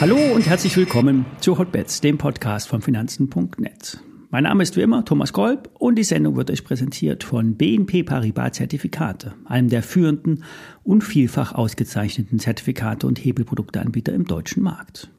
Hallo 0.00 0.16
und 0.32 0.46
herzlich 0.46 0.76
willkommen 0.76 1.26
zu 1.40 1.58
Hotbets, 1.58 2.00
dem 2.00 2.18
Podcast 2.18 2.68
von 2.68 2.82
Finanzen.net. 2.82 3.98
Mein 4.30 4.44
Name 4.44 4.62
ist 4.62 4.76
wie 4.76 4.82
immer 4.82 5.04
Thomas 5.04 5.32
Kolb 5.32 5.70
und 5.78 5.96
die 5.96 6.04
Sendung 6.04 6.36
wird 6.36 6.50
euch 6.50 6.62
präsentiert 6.62 7.24
von 7.24 7.56
BNP 7.56 8.04
Paribas 8.04 8.52
Zertifikate, 8.52 9.34
einem 9.46 9.70
der 9.70 9.82
führenden 9.82 10.44
und 10.84 11.02
vielfach 11.02 11.52
ausgezeichneten 11.52 12.38
Zertifikate 12.38 13.06
und 13.06 13.18
Hebelprodukteanbieter 13.24 14.12
im 14.12 14.24
deutschen 14.24 14.62
Markt. 14.62 15.10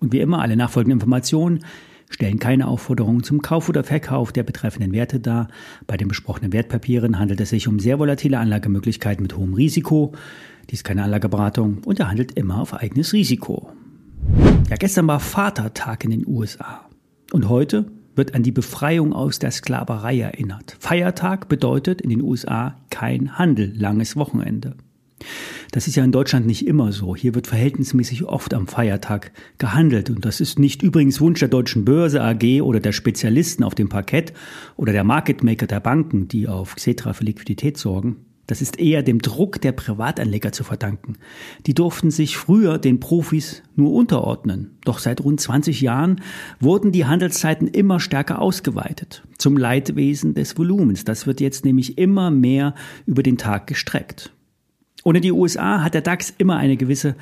Und 0.00 0.12
wie 0.12 0.20
immer 0.20 0.40
alle 0.40 0.56
nachfolgenden 0.56 0.98
Informationen 0.98 1.60
stellen 2.10 2.38
keine 2.38 2.68
Aufforderungen 2.68 3.22
zum 3.22 3.42
Kauf 3.42 3.68
oder 3.68 3.84
Verkauf 3.84 4.32
der 4.32 4.42
betreffenden 4.42 4.92
Werte 4.92 5.20
dar. 5.20 5.48
Bei 5.86 5.96
den 5.96 6.08
besprochenen 6.08 6.52
Wertpapieren 6.52 7.18
handelt 7.18 7.40
es 7.40 7.50
sich 7.50 7.68
um 7.68 7.78
sehr 7.78 7.98
volatile 7.98 8.38
Anlagemöglichkeiten 8.38 9.22
mit 9.22 9.36
hohem 9.36 9.54
Risiko. 9.54 10.12
Dies 10.70 10.80
ist 10.80 10.84
keine 10.84 11.02
Anlageberatung 11.02 11.78
und 11.84 12.00
er 12.00 12.08
handelt 12.08 12.32
immer 12.32 12.60
auf 12.60 12.74
eigenes 12.74 13.12
Risiko. 13.12 13.70
Ja, 14.70 14.76
gestern 14.76 15.06
war 15.06 15.20
Vatertag 15.20 16.04
in 16.04 16.10
den 16.10 16.26
USA. 16.26 16.88
Und 17.32 17.48
heute 17.48 17.86
wird 18.16 18.34
an 18.34 18.42
die 18.42 18.52
Befreiung 18.52 19.12
aus 19.12 19.38
der 19.38 19.50
Sklaverei 19.50 20.20
erinnert. 20.20 20.76
Feiertag 20.78 21.48
bedeutet 21.48 22.00
in 22.00 22.10
den 22.10 22.22
USA 22.22 22.76
kein 22.90 23.38
Handel, 23.38 23.72
langes 23.76 24.16
Wochenende. 24.16 24.76
Das 25.70 25.86
ist 25.86 25.96
ja 25.96 26.04
in 26.04 26.12
Deutschland 26.12 26.46
nicht 26.46 26.66
immer 26.66 26.92
so. 26.92 27.16
Hier 27.16 27.34
wird 27.34 27.46
verhältnismäßig 27.46 28.24
oft 28.24 28.54
am 28.54 28.66
Feiertag 28.66 29.32
gehandelt. 29.58 30.10
Und 30.10 30.24
das 30.24 30.40
ist 30.40 30.58
nicht 30.58 30.82
übrigens 30.82 31.20
Wunsch 31.20 31.40
der 31.40 31.48
Deutschen 31.48 31.84
Börse 31.84 32.22
AG 32.22 32.62
oder 32.62 32.80
der 32.80 32.92
Spezialisten 32.92 33.64
auf 33.64 33.74
dem 33.74 33.88
Parkett 33.88 34.32
oder 34.76 34.92
der 34.92 35.04
Market 35.04 35.42
Maker 35.42 35.66
der 35.66 35.80
Banken, 35.80 36.28
die 36.28 36.48
auf 36.48 36.76
Xetra 36.76 37.12
für 37.12 37.24
Liquidität 37.24 37.76
sorgen. 37.76 38.16
Das 38.46 38.60
ist 38.60 38.78
eher 38.78 39.02
dem 39.02 39.20
Druck 39.20 39.60
der 39.60 39.72
Privatanleger 39.72 40.52
zu 40.52 40.64
verdanken. 40.64 41.16
Die 41.66 41.72
durften 41.74 42.10
sich 42.10 42.36
früher 42.36 42.78
den 42.78 43.00
Profis 43.00 43.62
nur 43.74 43.92
unterordnen. 43.92 44.76
Doch 44.84 44.98
seit 44.98 45.22
rund 45.22 45.40
20 45.40 45.80
Jahren 45.80 46.20
wurden 46.60 46.92
die 46.92 47.06
Handelszeiten 47.06 47.68
immer 47.68 48.00
stärker 48.00 48.42
ausgeweitet. 48.42 49.22
Zum 49.38 49.56
Leidwesen 49.56 50.34
des 50.34 50.58
Volumens. 50.58 51.04
Das 51.04 51.26
wird 51.26 51.40
jetzt 51.40 51.64
nämlich 51.64 51.96
immer 51.96 52.30
mehr 52.30 52.74
über 53.06 53.22
den 53.22 53.38
Tag 53.38 53.66
gestreckt. 53.66 54.30
Ohne 55.04 55.20
die 55.20 55.32
USA 55.32 55.82
hat 55.84 55.92
der 55.92 56.00
DAX 56.00 56.32
immer 56.38 56.56
eine 56.56 56.78
gewisse 56.78 57.14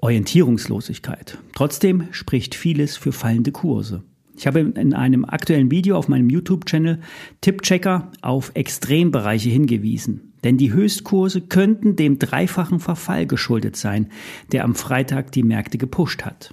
Orientierungslosigkeit. 0.00 1.38
Trotzdem 1.54 2.08
spricht 2.10 2.56
vieles 2.56 2.96
für 2.96 3.12
fallende 3.12 3.52
Kurse. 3.52 4.02
Ich 4.36 4.48
habe 4.48 4.60
in 4.60 4.94
einem 4.94 5.24
aktuellen 5.24 5.70
Video 5.70 5.96
auf 5.96 6.08
meinem 6.08 6.28
YouTube-Channel 6.28 6.98
Tippchecker 7.40 8.10
auf 8.20 8.50
Extrembereiche 8.54 9.48
hingewiesen. 9.48 10.32
Denn 10.42 10.56
die 10.56 10.72
Höchstkurse 10.72 11.42
könnten 11.42 11.94
dem 11.94 12.18
dreifachen 12.18 12.80
Verfall 12.80 13.26
geschuldet 13.26 13.76
sein, 13.76 14.08
der 14.50 14.64
am 14.64 14.74
Freitag 14.74 15.30
die 15.30 15.42
Märkte 15.42 15.78
gepusht 15.78 16.24
hat. 16.24 16.52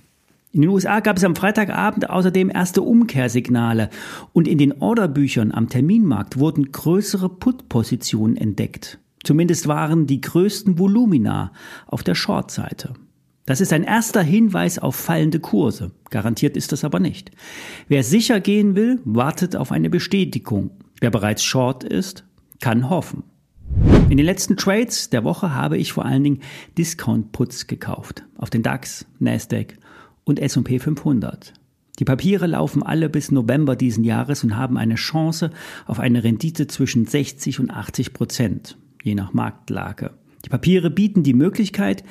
In 0.51 0.61
den 0.61 0.69
USA 0.69 0.99
gab 0.99 1.17
es 1.17 1.23
am 1.23 1.35
Freitagabend 1.35 2.09
außerdem 2.09 2.49
erste 2.49 2.81
Umkehrsignale 2.83 3.89
und 4.33 4.47
in 4.47 4.57
den 4.57 4.73
Orderbüchern 4.81 5.51
am 5.51 5.69
Terminmarkt 5.69 6.37
wurden 6.37 6.71
größere 6.71 7.29
Put-Positionen 7.29 8.37
entdeckt. 8.37 8.99
Zumindest 9.23 9.67
waren 9.67 10.07
die 10.07 10.21
größten 10.21 10.79
Volumina 10.79 11.51
auf 11.85 12.03
der 12.03 12.15
Short-Seite. 12.15 12.93
Das 13.45 13.61
ist 13.61 13.71
ein 13.71 13.83
erster 13.83 14.21
Hinweis 14.21 14.77
auf 14.77 14.95
fallende 14.95 15.39
Kurse. 15.39 15.91
Garantiert 16.09 16.57
ist 16.57 16.73
das 16.73 16.83
aber 16.83 16.99
nicht. 16.99 17.31
Wer 17.87 18.03
sicher 18.03 18.41
gehen 18.41 18.75
will, 18.75 18.99
wartet 19.05 19.55
auf 19.55 19.71
eine 19.71 19.89
Bestätigung. 19.89 20.71
Wer 20.99 21.11
bereits 21.11 21.43
short 21.43 21.83
ist, 21.83 22.25
kann 22.59 22.89
hoffen. 22.89 23.23
In 24.09 24.17
den 24.17 24.25
letzten 24.25 24.57
Trades 24.57 25.09
der 25.09 25.23
Woche 25.23 25.53
habe 25.53 25.77
ich 25.77 25.93
vor 25.93 26.05
allen 26.05 26.23
Dingen 26.23 26.41
Discount-Puts 26.77 27.67
gekauft. 27.67 28.23
Auf 28.37 28.49
den 28.49 28.63
DAX, 28.63 29.05
Nasdaq 29.19 29.75
und 30.23 30.39
S&P 30.39 30.79
500. 30.79 31.53
Die 31.99 32.05
Papiere 32.05 32.47
laufen 32.47 32.83
alle 32.83 33.09
bis 33.09 33.31
November 33.31 33.75
diesen 33.75 34.03
Jahres 34.03 34.43
und 34.43 34.55
haben 34.55 34.77
eine 34.77 34.95
Chance 34.95 35.51
auf 35.85 35.99
eine 35.99 36.23
Rendite 36.23 36.67
zwischen 36.67 37.05
60 37.05 37.59
und 37.59 37.71
80 37.71 38.13
Prozent, 38.13 38.77
je 39.03 39.15
nach 39.15 39.33
Marktlage. 39.33 40.11
Die 40.45 40.49
Papiere 40.49 40.89
bieten 40.89 41.23
die 41.23 41.33
Möglichkeit, 41.33 42.03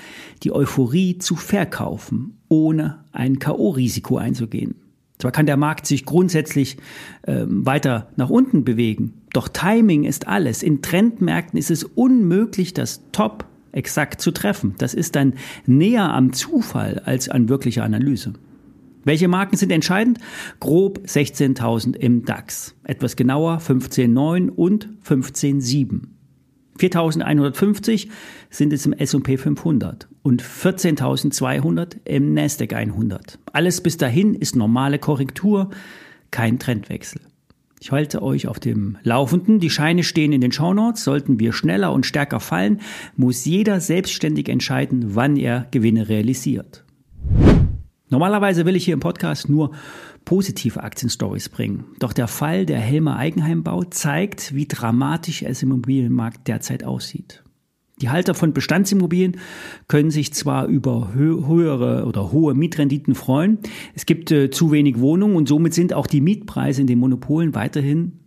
die 0.42 0.52
Euphorie 0.52 1.18
zu 1.18 1.36
verkaufen, 1.36 2.38
ohne 2.48 3.04
ein 3.12 3.38
K.O.-Risiko 3.38 4.18
einzugehen. 4.18 4.74
Zwar 5.18 5.32
kann 5.32 5.46
der 5.46 5.56
Markt 5.56 5.86
sich 5.86 6.04
grundsätzlich 6.04 6.76
äh, 7.22 7.44
weiter 7.48 8.10
nach 8.16 8.28
unten 8.28 8.64
bewegen, 8.64 9.22
doch 9.32 9.48
Timing 9.48 10.04
ist 10.04 10.28
alles. 10.28 10.62
In 10.62 10.82
Trendmärkten 10.82 11.58
ist 11.58 11.70
es 11.70 11.84
unmöglich, 11.84 12.74
das 12.74 13.02
Top 13.12 13.46
exakt 13.72 14.20
zu 14.20 14.30
treffen. 14.30 14.74
Das 14.78 14.94
ist 14.94 15.16
dann 15.16 15.34
näher 15.66 16.12
am 16.12 16.32
Zufall 16.32 17.00
als 17.04 17.28
an 17.28 17.48
wirklicher 17.48 17.84
Analyse. 17.84 18.32
Welche 19.04 19.28
Marken 19.28 19.56
sind 19.56 19.70
entscheidend? 19.70 20.18
Grob 20.58 21.00
16.000 21.06 21.96
im 21.96 22.24
DAX, 22.24 22.74
etwas 22.82 23.14
genauer 23.14 23.58
15.9 23.58 24.48
und 24.48 24.88
15.7. 25.06 26.15
4.150 26.78 28.08
sind 28.50 28.72
es 28.72 28.86
im 28.86 28.92
S&P 28.92 29.36
500 29.36 30.08
und 30.22 30.42
14.200 30.42 31.96
im 32.04 32.34
Nasdaq 32.34 32.74
100. 32.74 33.38
Alles 33.52 33.80
bis 33.80 33.96
dahin 33.96 34.34
ist 34.34 34.56
normale 34.56 34.98
Korrektur, 34.98 35.70
kein 36.30 36.58
Trendwechsel. 36.58 37.20
Ich 37.80 37.92
halte 37.92 38.22
euch 38.22 38.48
auf 38.48 38.58
dem 38.58 38.96
Laufenden. 39.02 39.60
Die 39.60 39.70
Scheine 39.70 40.02
stehen 40.02 40.32
in 40.32 40.40
den 40.40 40.50
Shownotes. 40.50 41.04
Sollten 41.04 41.38
wir 41.38 41.52
schneller 41.52 41.92
und 41.92 42.06
stärker 42.06 42.40
fallen, 42.40 42.80
muss 43.16 43.44
jeder 43.44 43.80
selbstständig 43.80 44.48
entscheiden, 44.48 45.14
wann 45.14 45.36
er 45.36 45.68
Gewinne 45.70 46.08
realisiert. 46.08 46.84
Normalerweise 48.08 48.64
will 48.64 48.76
ich 48.76 48.84
hier 48.84 48.94
im 48.94 49.00
Podcast 49.00 49.48
nur 49.48 49.72
positive 50.26 50.82
Aktienstories 50.82 51.48
bringen. 51.48 51.84
Doch 51.98 52.12
der 52.12 52.28
Fall 52.28 52.66
der 52.66 52.78
Helmer 52.78 53.16
Eigenheimbau 53.16 53.84
zeigt, 53.84 54.54
wie 54.54 54.68
dramatisch 54.68 55.42
es 55.42 55.62
im 55.62 55.70
Immobilienmarkt 55.70 56.46
derzeit 56.46 56.84
aussieht. 56.84 57.42
Die 58.02 58.10
Halter 58.10 58.34
von 58.34 58.52
Bestandsimmobilien 58.52 59.38
können 59.88 60.10
sich 60.10 60.34
zwar 60.34 60.66
über 60.66 61.14
höhere 61.14 62.04
oder 62.04 62.30
hohe 62.30 62.54
Mietrenditen 62.54 63.14
freuen, 63.14 63.58
es 63.94 64.04
gibt 64.04 64.30
äh, 64.30 64.50
zu 64.50 64.70
wenig 64.70 65.00
Wohnungen 65.00 65.34
und 65.34 65.48
somit 65.48 65.72
sind 65.72 65.94
auch 65.94 66.06
die 66.06 66.20
Mietpreise 66.20 66.82
in 66.82 66.86
den 66.86 66.98
Monopolen 66.98 67.54
weiterhin 67.54 68.20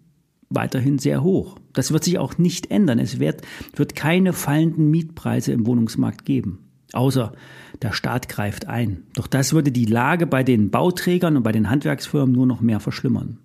weiterhin 0.50 0.98
sehr 0.98 1.24
hoch. 1.24 1.58
Das 1.74 1.92
wird 1.92 2.04
sich 2.04 2.18
auch 2.18 2.38
nicht 2.38 2.72
ändern. 2.72 3.00
Es 3.00 3.20
wird, 3.20 3.44
wird 3.76 3.96
keine 3.96 4.34
fallenden 4.34 4.90
Mietpreise 4.90 5.52
im 5.52 5.68
Wohnungsmarkt 5.68 6.26
geben. 6.26 6.69
Außer 6.94 7.34
der 7.82 7.94
Staat 7.94 8.30
greift 8.30 8.68
ein. 8.68 9.04
Doch 9.16 9.28
das 9.28 9.54
würde 9.54 9.72
die 9.72 9.86
Lage 9.86 10.28
bei 10.28 10.44
den 10.44 10.72
Bauträgern 10.72 11.38
und 11.38 11.44
bei 11.44 11.52
den 11.52 11.70
Handwerksfirmen 11.70 12.34
nur 12.34 12.46
noch 12.46 12.62
mehr 12.62 12.80
verschlimmern. 12.80 13.40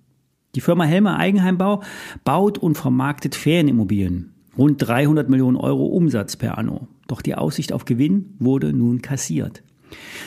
Die 0.54 0.60
Firma 0.60 0.84
Helmer 0.84 1.18
Eigenheimbau 1.18 1.82
baut 2.24 2.58
und 2.58 2.76
vermarktet 2.76 3.34
Ferienimmobilien. 3.34 4.34
Rund 4.56 4.76
300 4.86 5.28
Millionen 5.28 5.56
Euro 5.56 5.86
Umsatz 5.86 6.36
per 6.36 6.58
anno. 6.58 6.86
Doch 7.08 7.22
die 7.22 7.34
Aussicht 7.34 7.72
auf 7.72 7.84
Gewinn 7.84 8.34
wurde 8.38 8.72
nun 8.72 9.02
kassiert. 9.02 9.62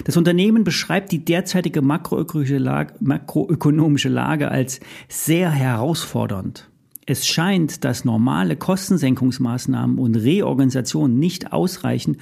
Das 0.03 0.17
Unternehmen 0.17 0.63
beschreibt 0.63 1.11
die 1.11 1.23
derzeitige 1.23 1.81
makroökonomische 1.81 2.57
Lage, 2.57 2.93
makroökonomische 2.99 4.09
Lage 4.09 4.49
als 4.49 4.79
sehr 5.07 5.49
herausfordernd. 5.49 6.69
Es 7.09 7.25
scheint, 7.25 7.85
dass 7.85 8.03
normale 8.03 8.57
Kostensenkungsmaßnahmen 8.57 9.97
und 9.97 10.15
Reorganisationen 10.17 11.17
nicht 11.17 11.53
ausreichen, 11.53 12.17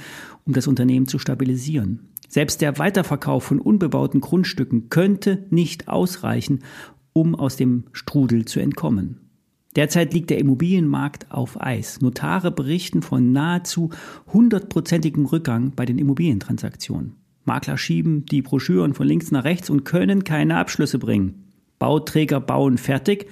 um 0.45 0.53
das 0.53 0.67
Unternehmen 0.67 1.07
zu 1.07 1.17
stabilisieren. 1.17 2.09
Selbst 2.29 2.61
der 2.61 2.77
Weiterverkauf 2.77 3.45
von 3.45 3.59
unbebauten 3.59 4.21
Grundstücken 4.21 4.89
könnte 4.89 5.47
nicht 5.49 5.87
ausreichen, 5.87 6.59
um 7.13 7.33
aus 7.33 7.55
dem 7.55 7.85
Strudel 7.93 8.45
zu 8.45 8.59
entkommen. 8.59 9.21
Derzeit 9.75 10.13
liegt 10.13 10.29
der 10.29 10.37
Immobilienmarkt 10.37 11.31
auf 11.31 11.59
Eis. 11.59 11.99
Notare 12.01 12.51
berichten 12.51 13.01
von 13.01 13.31
nahezu 13.31 13.89
hundertprozentigem 14.31 15.25
Rückgang 15.25 15.73
bei 15.75 15.87
den 15.87 15.97
Immobilientransaktionen. 15.97 17.15
Makler 17.43 17.79
schieben 17.79 18.27
die 18.27 18.43
Broschüren 18.43 18.93
von 18.93 19.07
links 19.07 19.31
nach 19.31 19.45
rechts 19.45 19.71
und 19.71 19.83
können 19.83 20.23
keine 20.23 20.57
Abschlüsse 20.57 20.99
bringen. 20.99 21.51
Bauträger 21.79 22.39
bauen 22.39 22.77
fertig, 22.77 23.27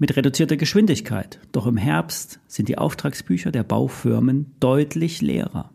mit 0.00 0.16
reduzierter 0.16 0.56
Geschwindigkeit. 0.56 1.38
Doch 1.52 1.66
im 1.66 1.76
Herbst 1.76 2.40
sind 2.48 2.68
die 2.68 2.78
Auftragsbücher 2.78 3.52
der 3.52 3.62
Baufirmen 3.62 4.54
deutlich 4.58 5.20
leerer. 5.20 5.70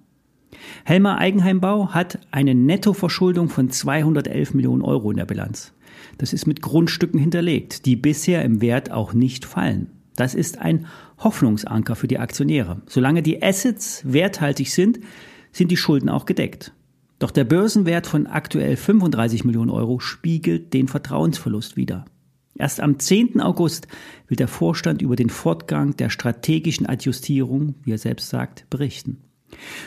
Helmer 0.83 1.19
Eigenheimbau 1.19 1.89
hat 1.93 2.19
eine 2.31 2.55
Nettoverschuldung 2.55 3.49
von 3.49 3.69
211 3.69 4.53
Millionen 4.55 4.81
Euro 4.81 5.11
in 5.11 5.17
der 5.17 5.25
Bilanz. 5.25 5.73
Das 6.17 6.33
ist 6.33 6.47
mit 6.47 6.61
Grundstücken 6.61 7.19
hinterlegt, 7.19 7.85
die 7.85 7.95
bisher 7.95 8.43
im 8.43 8.61
Wert 8.61 8.91
auch 8.91 9.13
nicht 9.13 9.45
fallen. 9.45 9.91
Das 10.15 10.33
ist 10.33 10.59
ein 10.59 10.87
Hoffnungsanker 11.19 11.95
für 11.95 12.07
die 12.07 12.19
Aktionäre. 12.19 12.81
Solange 12.87 13.21
die 13.21 13.43
Assets 13.43 14.01
werthaltig 14.05 14.71
sind, 14.73 14.99
sind 15.51 15.69
die 15.71 15.77
Schulden 15.77 16.09
auch 16.09 16.25
gedeckt. 16.25 16.73
Doch 17.19 17.31
der 17.31 17.43
Börsenwert 17.43 18.07
von 18.07 18.25
aktuell 18.25 18.75
35 18.75 19.45
Millionen 19.45 19.69
Euro 19.69 19.99
spiegelt 19.99 20.73
den 20.73 20.87
Vertrauensverlust 20.87 21.77
wider. 21.77 22.05
Erst 22.57 22.79
am 22.79 22.99
10. 22.99 23.41
August 23.41 23.87
will 24.27 24.37
der 24.37 24.47
Vorstand 24.47 25.01
über 25.01 25.15
den 25.15 25.29
Fortgang 25.29 25.95
der 25.97 26.09
strategischen 26.09 26.87
Adjustierung, 26.87 27.75
wie 27.83 27.91
er 27.91 27.97
selbst 27.97 28.29
sagt, 28.29 28.69
berichten. 28.69 29.17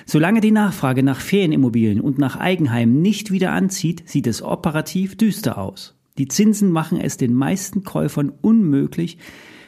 Solange 0.07 0.41
die 0.41 0.51
Nachfrage 0.51 1.03
nach 1.03 1.21
Ferienimmobilien 1.21 2.01
und 2.01 2.19
nach 2.19 2.37
Eigenheimen 2.37 3.01
nicht 3.01 3.31
wieder 3.31 3.53
anzieht, 3.53 4.09
sieht 4.09 4.27
es 4.27 4.43
operativ 4.43 5.17
düster 5.17 5.59
aus. 5.59 5.95
Die 6.19 6.29
Zinsen 6.29 6.71
machen 6.71 7.01
es 7.01 7.17
den 7.17 7.33
meisten 7.33 7.85
Käufern 7.85 8.33
unmöglich, 8.41 9.19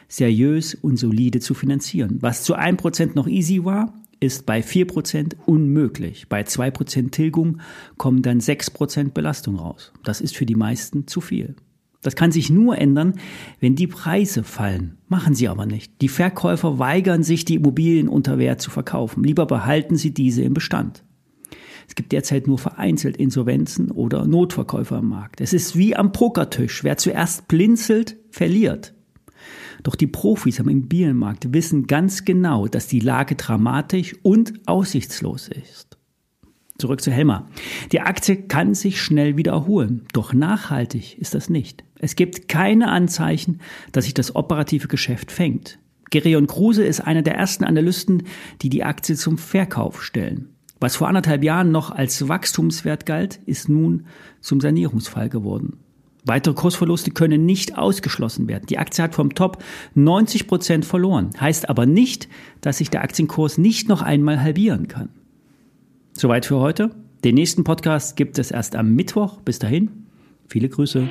seriös 0.07 0.75
und 0.75 0.97
solide 0.97 1.39
zu 1.39 1.53
finanzieren. 1.53 2.17
Was 2.21 2.43
zu 2.43 2.55
1% 2.55 3.11
noch 3.15 3.27
easy 3.27 3.63
war, 3.63 3.93
ist 4.19 4.45
bei 4.45 4.59
4% 4.59 5.35
unmöglich. 5.45 6.27
Bei 6.29 6.41
2% 6.41 7.11
Tilgung 7.11 7.61
kommen 7.97 8.21
dann 8.21 8.39
6% 8.39 9.11
Belastung 9.11 9.55
raus. 9.55 9.91
Das 10.03 10.21
ist 10.21 10.35
für 10.35 10.45
die 10.45 10.55
meisten 10.55 11.07
zu 11.07 11.21
viel. 11.21 11.55
Das 12.01 12.15
kann 12.15 12.31
sich 12.31 12.49
nur 12.49 12.77
ändern, 12.77 13.13
wenn 13.59 13.75
die 13.75 13.87
Preise 13.87 14.43
fallen. 14.43 14.97
Machen 15.07 15.35
sie 15.35 15.47
aber 15.47 15.65
nicht. 15.65 16.01
Die 16.01 16.07
Verkäufer 16.07 16.79
weigern 16.79 17.23
sich, 17.23 17.45
die 17.45 17.55
Immobilien 17.55 18.07
unter 18.07 18.39
Wert 18.39 18.59
zu 18.61 18.71
verkaufen. 18.71 19.23
Lieber 19.23 19.45
behalten 19.45 19.95
sie 19.95 20.13
diese 20.13 20.41
im 20.41 20.53
Bestand. 20.53 21.03
Es 21.87 21.95
gibt 21.95 22.11
derzeit 22.11 22.47
nur 22.47 22.57
vereinzelt 22.57 23.17
Insolvenzen 23.17 23.91
oder 23.91 24.25
Notverkäufer 24.25 24.99
im 24.99 25.09
Markt. 25.09 25.41
Es 25.41 25.53
ist 25.53 25.75
wie 25.75 25.95
am 25.95 26.11
Pokertisch. 26.11 26.83
Wer 26.83 26.97
zuerst 26.97 27.47
blinzelt, 27.47 28.17
verliert. 28.31 28.93
Doch 29.83 29.95
die 29.95 30.07
Profis 30.07 30.59
am 30.59 30.69
Immobilienmarkt 30.69 31.53
wissen 31.53 31.87
ganz 31.87 32.23
genau, 32.23 32.67
dass 32.67 32.87
die 32.87 32.99
Lage 32.99 33.35
dramatisch 33.35 34.15
und 34.23 34.53
aussichtslos 34.67 35.49
ist. 35.49 35.97
Zurück 36.81 37.01
zu 37.01 37.11
Helmer. 37.11 37.45
Die 37.91 38.01
Aktie 38.01 38.35
kann 38.35 38.73
sich 38.73 38.99
schnell 39.01 39.37
wieder 39.37 39.51
erholen, 39.51 40.07
doch 40.13 40.33
nachhaltig 40.33 41.19
ist 41.19 41.35
das 41.35 41.47
nicht. 41.47 41.83
Es 41.99 42.15
gibt 42.15 42.47
keine 42.47 42.89
Anzeichen, 42.89 43.61
dass 43.91 44.05
sich 44.05 44.15
das 44.15 44.35
operative 44.35 44.87
Geschäft 44.87 45.31
fängt. 45.31 45.77
Gerion 46.09 46.47
Kruse 46.47 46.83
ist 46.83 46.99
einer 46.99 47.21
der 47.21 47.35
ersten 47.35 47.63
Analysten, 47.63 48.23
die 48.63 48.69
die 48.69 48.83
Aktie 48.83 49.15
zum 49.15 49.37
Verkauf 49.37 50.03
stellen. 50.03 50.49
Was 50.79 50.95
vor 50.95 51.07
anderthalb 51.07 51.43
Jahren 51.43 51.71
noch 51.71 51.91
als 51.91 52.27
Wachstumswert 52.27 53.05
galt, 53.05 53.39
ist 53.45 53.69
nun 53.69 54.07
zum 54.39 54.59
Sanierungsfall 54.59 55.29
geworden. 55.29 55.77
Weitere 56.25 56.55
Kursverluste 56.55 57.11
können 57.11 57.45
nicht 57.45 57.77
ausgeschlossen 57.77 58.47
werden. 58.47 58.65
Die 58.67 58.79
Aktie 58.79 59.03
hat 59.03 59.13
vom 59.13 59.35
Top 59.35 59.63
90 59.93 60.47
Prozent 60.47 60.85
verloren. 60.85 61.29
Heißt 61.39 61.69
aber 61.69 61.85
nicht, 61.85 62.27
dass 62.61 62.79
sich 62.79 62.89
der 62.89 63.03
Aktienkurs 63.03 63.59
nicht 63.59 63.87
noch 63.87 64.01
einmal 64.01 64.41
halbieren 64.41 64.87
kann. 64.87 65.09
Soweit 66.21 66.45
für 66.45 66.59
heute. 66.59 66.91
Den 67.23 67.33
nächsten 67.33 67.63
Podcast 67.63 68.15
gibt 68.15 68.37
es 68.37 68.51
erst 68.51 68.75
am 68.75 68.93
Mittwoch. 68.93 69.41
Bis 69.41 69.57
dahin, 69.57 70.05
viele 70.47 70.69
Grüße. 70.69 71.07